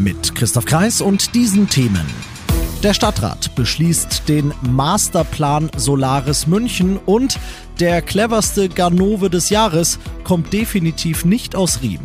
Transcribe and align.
Mit 0.00 0.34
Christoph 0.34 0.64
Kreis 0.64 1.02
und 1.02 1.34
diesen 1.34 1.68
Themen. 1.68 2.06
Der 2.82 2.94
Stadtrat 2.94 3.54
beschließt 3.54 4.26
den 4.30 4.54
Masterplan 4.62 5.70
Solaris 5.76 6.46
München 6.46 6.96
und 6.96 7.38
der 7.80 8.00
cleverste 8.00 8.70
Ganove 8.70 9.28
des 9.28 9.50
Jahres 9.50 9.98
kommt 10.24 10.54
definitiv 10.54 11.26
nicht 11.26 11.54
aus 11.54 11.82
Riem. 11.82 12.00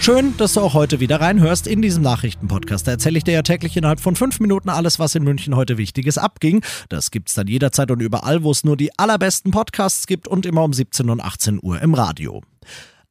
Schön, 0.00 0.36
dass 0.36 0.52
du 0.52 0.60
auch 0.60 0.74
heute 0.74 1.00
wieder 1.00 1.18
reinhörst 1.18 1.66
in 1.66 1.80
diesem 1.80 2.02
Nachrichtenpodcast. 2.02 2.86
Da 2.86 2.90
erzähle 2.90 3.16
ich 3.16 3.24
dir 3.24 3.32
ja 3.32 3.42
täglich 3.42 3.74
innerhalb 3.74 4.00
von 4.00 4.14
fünf 4.14 4.38
Minuten 4.40 4.68
alles, 4.68 4.98
was 4.98 5.14
in 5.14 5.22
München 5.22 5.56
heute 5.56 5.78
Wichtiges 5.78 6.18
abging. 6.18 6.62
Das 6.90 7.10
gibt's 7.10 7.32
dann 7.32 7.46
jederzeit 7.46 7.90
und 7.90 8.00
überall, 8.00 8.42
wo 8.42 8.50
es 8.50 8.64
nur 8.64 8.76
die 8.76 8.98
allerbesten 8.98 9.50
Podcasts 9.50 10.06
gibt 10.06 10.28
und 10.28 10.44
immer 10.44 10.62
um 10.62 10.74
17 10.74 11.08
und 11.08 11.22
18 11.22 11.58
Uhr 11.62 11.80
im 11.80 11.94
Radio. 11.94 12.42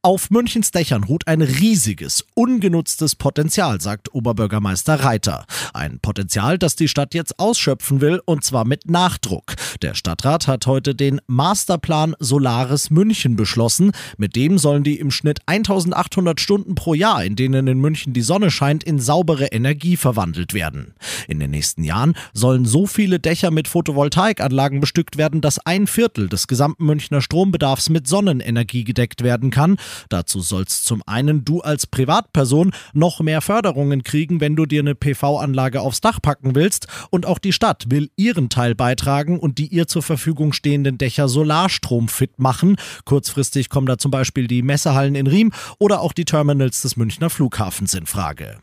Auf 0.04 0.30
Münchens 0.30 0.72
Dächern 0.72 1.04
ruht 1.04 1.28
ein 1.28 1.42
riesiges, 1.42 2.24
ungenutztes 2.34 3.14
Potenzial, 3.14 3.80
sagt 3.80 4.12
Oberbürgermeister 4.12 4.96
Reiter. 4.96 5.46
Ein 5.74 6.00
Potenzial, 6.00 6.58
das 6.58 6.74
die 6.74 6.88
Stadt 6.88 7.14
jetzt 7.14 7.38
ausschöpfen 7.38 8.00
will, 8.00 8.20
und 8.24 8.42
zwar 8.42 8.64
mit 8.64 8.90
Nachdruck. 8.90 9.54
Der 9.80 9.94
Stadtrat 9.94 10.48
hat 10.48 10.66
heute 10.66 10.96
den 10.96 11.20
Masterplan 11.28 12.16
Solaris 12.18 12.90
München 12.90 13.36
beschlossen. 13.36 13.92
Mit 14.18 14.34
dem 14.34 14.58
sollen 14.58 14.82
die 14.82 14.98
im 14.98 15.12
Schnitt 15.12 15.38
1800 15.46 16.40
Stunden 16.40 16.74
pro 16.74 16.94
Jahr, 16.94 17.24
in 17.24 17.36
denen 17.36 17.68
in 17.68 17.78
München 17.78 18.12
die 18.12 18.22
Sonne 18.22 18.50
scheint, 18.50 18.82
in 18.82 18.98
saubere 18.98 19.52
Energie 19.52 19.96
verwandelt 19.96 20.52
werden. 20.52 20.94
In 21.28 21.38
den 21.38 21.52
nächsten 21.52 21.84
Jahren 21.84 22.16
sollen 22.32 22.64
so 22.64 22.88
viele 22.88 23.20
Dächer 23.20 23.52
mit 23.52 23.68
Photovoltaikanlagen 23.68 24.80
bestückt 24.80 25.16
werden, 25.16 25.40
dass 25.40 25.60
ein 25.60 25.86
Viertel 25.86 26.28
des 26.28 26.48
gesamten 26.48 26.86
Münchner 26.86 27.22
Strombedarfs 27.22 27.88
mit 27.88 28.08
Sonnenenergie 28.08 28.82
gedeckt 28.82 29.22
werden 29.22 29.50
kann. 29.50 29.76
Dazu 30.08 30.40
sollst 30.40 30.84
zum 30.84 31.02
einen 31.06 31.44
du 31.44 31.60
als 31.60 31.86
Privatperson 31.86 32.72
noch 32.92 33.20
mehr 33.20 33.40
Förderungen 33.40 34.02
kriegen, 34.02 34.40
wenn 34.40 34.56
du 34.56 34.66
dir 34.66 34.80
eine 34.80 34.94
PV-Anlage 34.94 35.80
aufs 35.80 36.00
Dach 36.00 36.20
packen 36.20 36.54
willst. 36.54 36.86
Und 37.10 37.26
auch 37.26 37.38
die 37.38 37.52
Stadt 37.52 37.86
will 37.88 38.10
ihren 38.16 38.48
Teil 38.48 38.74
beitragen 38.74 39.38
und 39.38 39.58
die 39.58 39.66
ihr 39.66 39.86
zur 39.86 40.02
Verfügung 40.02 40.52
stehenden 40.52 40.98
Dächer 40.98 41.28
solarstromfit 41.28 42.38
machen. 42.38 42.76
Kurzfristig 43.04 43.68
kommen 43.68 43.86
da 43.86 43.98
zum 43.98 44.10
Beispiel 44.10 44.46
die 44.46 44.62
Messehallen 44.62 45.14
in 45.14 45.26
Riem 45.26 45.52
oder 45.78 46.00
auch 46.00 46.12
die 46.12 46.24
Terminals 46.24 46.82
des 46.82 46.96
Münchner 46.96 47.30
Flughafens 47.30 47.94
in 47.94 48.06
Frage. 48.06 48.58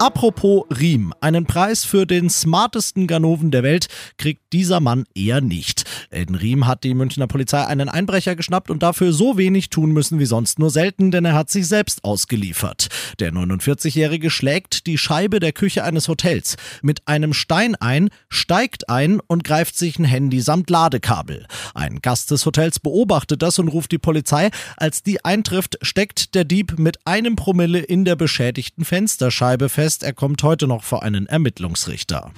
Apropos 0.00 0.64
Riem, 0.70 1.12
einen 1.20 1.44
Preis 1.44 1.84
für 1.84 2.06
den 2.06 2.30
smartesten 2.30 3.08
Ganoven 3.08 3.50
der 3.50 3.64
Welt 3.64 3.88
kriegt 4.16 4.52
dieser 4.52 4.78
Mann 4.78 5.04
eher 5.12 5.40
nicht. 5.40 5.84
In 6.10 6.34
Riem 6.34 6.66
hat 6.66 6.84
die 6.84 6.94
Münchner 6.94 7.26
Polizei 7.26 7.66
einen 7.66 7.90
Einbrecher 7.90 8.34
geschnappt 8.34 8.70
und 8.70 8.82
dafür 8.82 9.12
so 9.12 9.36
wenig 9.36 9.68
tun 9.68 9.92
müssen 9.92 10.18
wie 10.18 10.24
sonst 10.24 10.58
nur 10.58 10.70
selten, 10.70 11.10
denn 11.10 11.26
er 11.26 11.34
hat 11.34 11.50
sich 11.50 11.68
selbst 11.68 12.02
ausgeliefert. 12.02 12.88
Der 13.18 13.30
49-Jährige 13.30 14.30
schlägt 14.30 14.86
die 14.86 14.96
Scheibe 14.96 15.38
der 15.38 15.52
Küche 15.52 15.84
eines 15.84 16.08
Hotels 16.08 16.56
mit 16.80 17.06
einem 17.06 17.34
Stein 17.34 17.74
ein, 17.74 18.08
steigt 18.30 18.88
ein 18.88 19.20
und 19.26 19.44
greift 19.44 19.76
sich 19.76 19.98
ein 19.98 20.04
Handy 20.04 20.40
samt 20.40 20.70
Ladekabel. 20.70 21.46
Ein 21.74 22.00
Gast 22.00 22.30
des 22.30 22.46
Hotels 22.46 22.80
beobachtet 22.80 23.42
das 23.42 23.58
und 23.58 23.68
ruft 23.68 23.92
die 23.92 23.98
Polizei. 23.98 24.50
Als 24.78 25.02
die 25.02 25.24
eintrifft, 25.24 25.78
steckt 25.82 26.34
der 26.34 26.44
Dieb 26.44 26.78
mit 26.78 27.06
einem 27.06 27.36
Promille 27.36 27.80
in 27.80 28.06
der 28.06 28.16
beschädigten 28.16 28.86
Fensterscheibe 28.86 29.68
fest, 29.68 30.02
er 30.02 30.14
kommt 30.14 30.42
heute 30.42 30.66
noch 30.66 30.84
vor 30.84 31.02
einen 31.02 31.26
Ermittlungsrichter. 31.26 32.32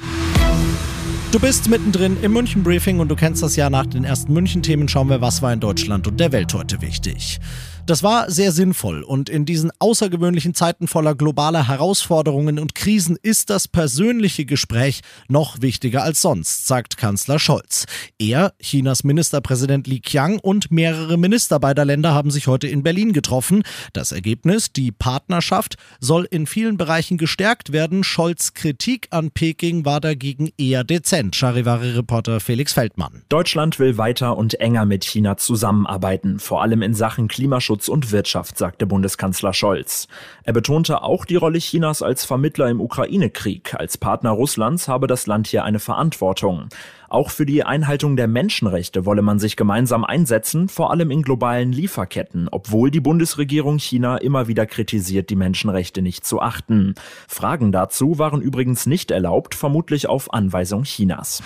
Du 1.33 1.39
bist 1.39 1.69
mittendrin 1.69 2.17
im 2.23 2.33
München 2.33 2.65
Briefing 2.65 2.99
und 2.99 3.09
du 3.09 3.15
kennst 3.15 3.41
das 3.45 3.55
ja 3.55 3.71
nach 3.71 3.87
den 3.87 4.03
ersten 4.03 4.33
München 4.33 4.65
Themen. 4.65 4.89
Schauen 4.89 5.09
wir, 5.09 5.21
was 5.21 5.43
war 5.43 5.53
in 5.53 5.61
Deutschland 5.61 6.09
und 6.09 6.19
der 6.19 6.33
Welt 6.33 6.53
heute 6.55 6.83
wichtig. 6.83 7.39
Das 7.87 8.03
war 8.05 8.31
sehr 8.31 8.53
sinnvoll 8.53 9.03
und 9.03 9.29
in 9.29 9.45
diesen 9.45 9.73
außergewöhnlichen 9.81 10.55
Zeiten 10.55 10.87
voller 10.87 11.17
globaler 11.17 11.67
Herausforderungen 11.67 12.59
und 12.61 12.77
Krisen 12.77 13.17
ist 13.21 13.51
das 13.51 13.67
persönliche 13.67 14.45
Gespräch 14.45 15.01
noch 15.29 15.61
wichtiger 15.61 16.05
als 16.05 16.23
sonst, 16.23 16.69
sagt 16.69 16.99
Kanzler 16.99 17.39
Scholz. 17.39 17.87
Er, 18.19 18.53
Chinas 18.61 19.03
Ministerpräsident 19.03 19.89
Li 19.89 19.99
Qiang 19.99 20.39
und 20.39 20.71
mehrere 20.71 21.17
Minister 21.17 21.59
beider 21.59 21.85
Länder 21.85 22.15
haben 22.15 22.31
sich 22.31 22.47
heute 22.47 22.69
in 22.69 22.83
Berlin 22.85 23.13
getroffen. 23.13 23.63
Das 23.93 24.13
Ergebnis, 24.13 24.73
die 24.73 24.93
Partnerschaft, 24.93 25.77
soll 25.99 26.29
in 26.31 26.47
vielen 26.47 26.77
Bereichen 26.77 27.19
gestärkt 27.19 27.73
werden. 27.73 28.05
Scholz 28.05 28.55
Kritik 28.55 29.09
an 29.11 29.33
Peking 29.33 29.85
war 29.85 30.01
dagegen 30.01 30.51
eher 30.59 30.85
dezent. 30.85 31.35
Charivari-Reporter 31.35 32.39
Felix 32.39 32.73
Feldmann. 32.75 33.23
Deutschland 33.31 33.79
will 33.81 33.99
weiter 33.99 34.37
und 34.37 34.61
enger 34.61 34.85
mit 34.85 35.05
China 35.05 35.37
zusammenarbeiten, 35.37 36.39
vor 36.39 36.63
allem 36.63 36.83
in 36.83 36.95
Sachen 36.95 37.27
Klimaschutz 37.27 37.70
Klimaschutz 37.71 37.89
und 37.89 38.11
Wirtschaft, 38.11 38.59
sagte 38.59 38.87
Bundeskanzler 38.87 39.55
Scholz. 39.55 40.09
Er 40.43 40.53
betonte 40.53 41.03
auch 41.03 41.25
die 41.25 41.37
Rolle 41.37 41.59
Chinas 41.59 42.03
als 42.03 42.25
Vermittler 42.25 42.69
im 42.69 42.81
Ukraine-Krieg. 42.81 43.75
Als 43.79 43.97
Partner 43.97 44.31
Russlands 44.31 44.89
habe 44.89 45.07
das 45.07 45.29
Land 45.29 45.47
hier 45.47 45.63
eine 45.63 45.79
Verantwortung. 45.79 46.69
Auch 47.09 47.31
für 47.31 47.47
die 47.47 47.63
Einhaltung 47.63 48.17
der 48.17 48.27
Menschenrechte 48.27 49.07
wolle 49.07 49.23
man 49.23 49.39
sich 49.39 49.57
gemeinsam 49.57 50.05
einsetzen, 50.05 50.69
vor 50.69 50.91
allem 50.91 51.13
in 51.13 51.23
globalen 51.23 51.73
Lieferketten, 51.73 52.49
obwohl 52.51 52.91
die 52.91 53.01
Bundesregierung 53.01 53.79
China 53.79 54.17
immer 54.17 54.49
wieder 54.49 54.67
kritisiert, 54.67 55.31
die 55.31 55.37
Menschenrechte 55.37 56.03
nicht 56.03 56.25
zu 56.25 56.41
achten. 56.41 56.95
Fragen 57.29 57.71
dazu 57.71 58.19
waren 58.19 58.41
übrigens 58.41 58.87
nicht 58.87 59.13
erlaubt, 59.13 59.55
vermutlich 59.55 60.09
auf 60.09 60.33
Anweisung 60.33 60.83
Chinas. 60.83 61.43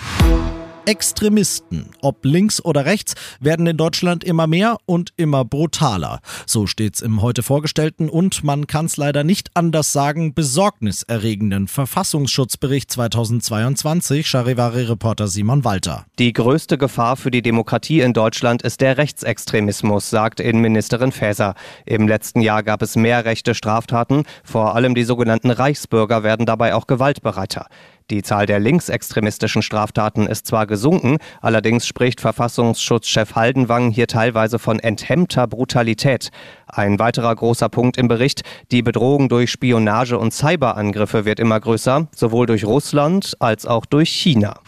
Extremisten, 0.85 1.87
ob 2.01 2.23
links 2.25 2.63
oder 2.63 2.85
rechts, 2.85 3.15
werden 3.39 3.65
in 3.65 3.77
Deutschland 3.77 4.23
immer 4.23 4.47
mehr 4.47 4.77
und 4.85 5.13
immer 5.17 5.43
brutaler. 5.43 6.19
So 6.45 6.67
steht's 6.67 7.01
im 7.01 7.21
heute 7.21 7.43
vorgestellten 7.43 8.09
und 8.09 8.43
man 8.43 8.67
kann's 8.67 8.97
leider 8.97 9.23
nicht 9.23 9.49
anders 9.55 9.91
sagen, 9.91 10.33
besorgniserregenden 10.33 11.67
Verfassungsschutzbericht 11.67 12.91
2022, 12.91 14.27
Charivari-Reporter 14.27 15.27
Simon 15.27 15.63
Walter. 15.63 16.05
Die 16.19 16.33
größte 16.33 16.77
Gefahr 16.77 17.17
für 17.17 17.31
die 17.31 17.41
Demokratie 17.41 18.01
in 18.01 18.13
Deutschland 18.13 18.61
ist 18.61 18.81
der 18.81 18.97
Rechtsextremismus, 18.97 20.09
sagt 20.09 20.39
Innenministerin 20.39 21.11
Faeser. 21.11 21.55
Im 21.85 22.07
letzten 22.07 22.41
Jahr 22.41 22.63
gab 22.63 22.81
es 22.81 22.95
mehr 22.95 23.25
rechte 23.25 23.55
Straftaten, 23.55 24.23
vor 24.43 24.75
allem 24.75 24.93
die 24.93 25.03
sogenannten 25.03 25.49
Reichsbürger 25.49 26.23
werden 26.23 26.45
dabei 26.45 26.75
auch 26.75 26.87
gewaltbereiter. 26.87 27.67
Die 28.11 28.21
Zahl 28.21 28.45
der 28.45 28.59
linksextremistischen 28.59 29.63
Straftaten 29.63 30.27
ist 30.27 30.45
zwar 30.45 30.67
gesunken, 30.67 31.17
allerdings 31.41 31.87
spricht 31.87 32.21
Verfassungsschutzchef 32.21 33.33
Haldenwang 33.33 33.89
hier 33.89 34.05
teilweise 34.05 34.59
von 34.59 34.77
enthemmter 34.77 35.47
Brutalität. 35.47 36.29
Ein 36.67 36.99
weiterer 36.99 37.35
großer 37.35 37.67
Punkt 37.67 37.97
im 37.97 38.07
Bericht, 38.07 38.43
die 38.71 38.83
Bedrohung 38.83 39.27
durch 39.27 39.49
Spionage 39.49 40.19
und 40.19 40.33
Cyberangriffe 40.33 41.25
wird 41.25 41.39
immer 41.39 41.59
größer, 41.59 42.07
sowohl 42.15 42.45
durch 42.45 42.63
Russland 42.63 43.33
als 43.39 43.65
auch 43.65 43.87
durch 43.87 44.11
China. 44.11 44.59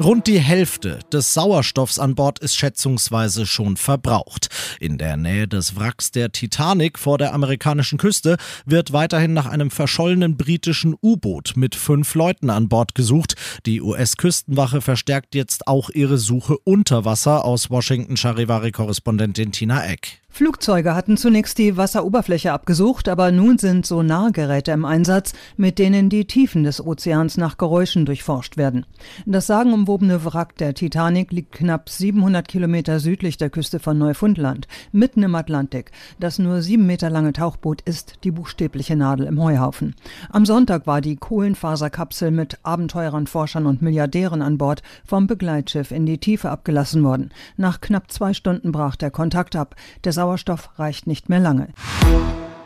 Rund 0.00 0.28
die 0.28 0.38
Hälfte 0.38 1.00
des 1.12 1.34
Sauerstoffs 1.34 1.98
an 1.98 2.14
Bord 2.14 2.38
ist 2.38 2.54
schätzungsweise 2.54 3.46
schon 3.46 3.76
verbraucht. 3.76 4.48
In 4.78 4.96
der 4.96 5.16
Nähe 5.16 5.48
des 5.48 5.74
Wracks 5.74 6.12
der 6.12 6.30
Titanic 6.30 7.00
vor 7.00 7.18
der 7.18 7.34
amerikanischen 7.34 7.98
Küste 7.98 8.36
wird 8.64 8.92
weiterhin 8.92 9.32
nach 9.32 9.46
einem 9.46 9.72
verschollenen 9.72 10.36
britischen 10.36 10.94
U-Boot 11.02 11.54
mit 11.56 11.74
fünf 11.74 12.14
Leuten 12.14 12.48
an 12.48 12.68
Bord 12.68 12.94
gesucht. 12.94 13.34
Die 13.66 13.82
US-Küstenwache 13.82 14.82
verstärkt 14.82 15.34
jetzt 15.34 15.66
auch 15.66 15.90
ihre 15.90 16.18
Suche 16.18 16.56
unter 16.62 17.04
Wasser 17.04 17.44
aus 17.44 17.68
Washington 17.68 18.16
Charivari-Korrespondentin 18.16 19.50
Tina 19.50 19.84
Eck. 19.84 20.20
Flugzeuge 20.30 20.94
hatten 20.94 21.16
zunächst 21.16 21.58
die 21.58 21.76
Wasseroberfläche 21.76 22.52
abgesucht, 22.52 23.08
aber 23.08 23.32
nun 23.32 23.58
sind 23.58 23.86
Sonargeräte 23.86 24.70
im 24.70 24.84
Einsatz, 24.84 25.32
mit 25.56 25.80
denen 25.80 26.10
die 26.10 26.26
Tiefen 26.26 26.62
des 26.62 26.84
Ozeans 26.84 27.38
nach 27.38 27.56
Geräuschen 27.58 28.06
durchforscht 28.06 28.56
werden. 28.56 28.86
Das 29.26 29.48
sagenumwobene 29.88 30.24
Wrack 30.26 30.56
der 30.58 30.74
Titanic 30.74 31.32
liegt 31.32 31.52
knapp 31.52 31.88
700 31.88 32.46
Kilometer 32.46 33.00
südlich 33.00 33.38
der 33.38 33.48
Küste 33.48 33.78
von 33.78 33.96
Neufundland, 33.96 34.68
mitten 34.92 35.22
im 35.22 35.34
Atlantik. 35.34 35.92
Das 36.20 36.38
nur 36.38 36.60
sieben 36.60 36.86
Meter 36.86 37.08
lange 37.08 37.32
Tauchboot 37.32 37.80
ist 37.82 38.16
die 38.22 38.30
buchstäbliche 38.30 38.96
Nadel 38.96 39.26
im 39.26 39.42
Heuhaufen. 39.42 39.94
Am 40.28 40.44
Sonntag 40.44 40.86
war 40.86 41.00
die 41.00 41.16
Kohlenfaserkapsel 41.16 42.30
mit 42.30 42.58
Abenteurern, 42.64 43.26
Forschern 43.26 43.64
und 43.64 43.80
Milliardären 43.80 44.42
an 44.42 44.58
Bord 44.58 44.82
vom 45.06 45.26
Begleitschiff 45.26 45.90
in 45.90 46.04
die 46.04 46.18
Tiefe 46.18 46.50
abgelassen 46.50 47.02
worden. 47.02 47.30
Nach 47.56 47.80
knapp 47.80 48.12
zwei 48.12 48.34
Stunden 48.34 48.72
brach 48.72 48.96
der 48.96 49.10
Kontakt 49.10 49.56
ab. 49.56 49.74
Der 50.04 50.12
Sauerstoff 50.12 50.78
reicht 50.78 51.06
nicht 51.06 51.30
mehr 51.30 51.40
lange. 51.40 51.68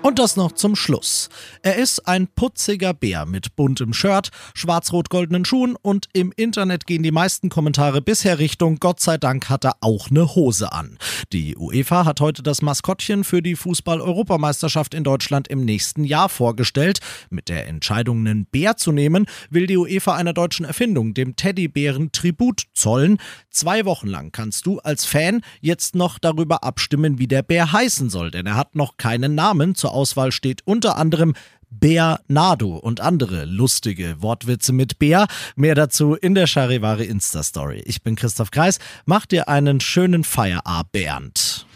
Und 0.02 0.18
das 0.18 0.34
noch 0.34 0.50
zum 0.50 0.74
Schluss. 0.74 1.28
Er 1.62 1.76
ist 1.76 2.08
ein 2.08 2.26
putziger 2.26 2.92
Bär 2.92 3.24
mit 3.24 3.54
buntem 3.54 3.92
Shirt, 3.92 4.30
schwarz-rot-goldenen 4.52 5.44
Schuhen 5.44 5.76
und 5.80 6.08
im 6.12 6.32
Internet 6.34 6.86
gehen 6.86 7.04
die 7.04 7.12
meisten 7.12 7.50
Kommentare 7.50 8.02
bisher 8.02 8.40
Richtung 8.40 8.78
Gott 8.80 8.98
sei 8.98 9.16
Dank 9.16 9.48
hat 9.48 9.64
er 9.64 9.76
auch 9.80 10.10
eine 10.10 10.34
Hose 10.34 10.72
an. 10.72 10.98
Die 11.32 11.56
UEFA 11.56 12.04
hat 12.04 12.20
heute 12.20 12.42
das 12.42 12.62
Maskottchen 12.62 13.22
für 13.22 13.42
die 13.42 13.54
Fußball-Europameisterschaft 13.54 14.92
in 14.92 15.04
Deutschland 15.04 15.46
im 15.46 15.64
nächsten 15.64 16.02
Jahr 16.02 16.28
vorgestellt. 16.28 16.98
Mit 17.30 17.48
der 17.48 17.68
Entscheidung, 17.68 18.26
einen 18.26 18.46
Bär 18.46 18.76
zu 18.76 18.90
nehmen, 18.90 19.26
will 19.50 19.68
die 19.68 19.76
UEFA 19.76 20.16
einer 20.16 20.32
deutschen 20.32 20.66
Erfindung, 20.66 21.14
dem 21.14 21.36
Teddybären, 21.36 22.10
Tribut 22.10 22.64
zollen. 22.74 23.18
Zwei 23.50 23.84
Wochen 23.84 24.08
lang 24.08 24.32
kannst 24.32 24.66
du 24.66 24.80
als 24.80 25.04
Fan 25.04 25.42
jetzt 25.60 25.94
noch 25.94 26.18
darüber 26.18 26.64
abstimmen, 26.64 27.20
wie 27.20 27.28
der 27.28 27.42
Bär 27.42 27.70
heißen 27.70 28.10
soll, 28.10 28.32
denn 28.32 28.46
er 28.46 28.56
hat 28.56 28.74
noch 28.74 28.96
keinen 28.96 29.36
Namen. 29.36 29.76
Zur 29.76 29.91
Auswahl 29.92 30.32
steht 30.32 30.62
unter 30.64 30.96
anderem 30.96 31.34
Bernardo 31.70 32.76
und 32.76 33.00
andere 33.00 33.44
lustige 33.44 34.16
Wortwitze 34.20 34.72
mit 34.72 34.98
Bär. 34.98 35.26
Mehr 35.56 35.74
dazu 35.74 36.14
in 36.14 36.34
der 36.34 36.46
Charivari 36.46 37.04
Insta-Story. 37.04 37.82
Ich 37.86 38.02
bin 38.02 38.14
Christoph 38.14 38.50
Kreis. 38.50 38.78
Mach 39.06 39.26
dir 39.26 39.48
einen 39.48 39.80
schönen 39.80 40.24
Feierabend, 40.24 40.92
Bernd. 40.92 41.66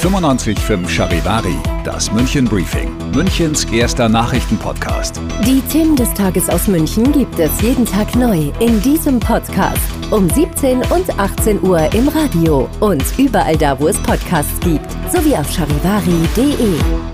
95.5 0.00 0.88
Charivari, 0.88 1.56
das 1.84 2.12
München 2.12 2.44
Briefing, 2.46 2.90
Münchens 3.12 3.64
erster 3.64 4.08
Nachrichtenpodcast. 4.08 5.20
Die 5.46 5.60
Themen 5.62 5.96
des 5.96 6.12
Tages 6.14 6.48
aus 6.48 6.66
München 6.66 7.10
gibt 7.12 7.38
es 7.38 7.60
jeden 7.62 7.86
Tag 7.86 8.14
neu 8.14 8.52
in 8.60 8.82
diesem 8.82 9.18
Podcast. 9.18 9.80
Um 10.10 10.28
17 10.28 10.78
und 10.90 11.18
18 11.18 11.62
Uhr 11.62 11.92
im 11.94 12.08
Radio 12.08 12.68
und 12.80 13.04
überall 13.18 13.56
da, 13.56 13.78
wo 13.78 13.88
es 13.88 13.96
Podcasts 13.98 14.60
gibt, 14.60 14.90
sowie 15.12 15.36
auf 15.36 15.50
charivari.de. 15.50 17.13